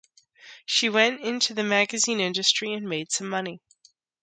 She 0.65 0.89
went 0.89 1.21
into 1.21 1.53
the 1.53 1.63
magazine 1.63 2.19
industry 2.19 2.73
and 2.73 2.89
made 2.89 3.11
some 3.11 3.29
money. 3.29 3.61